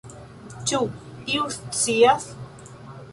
[0.69, 0.79] Ĉu
[1.33, 2.27] iu scias?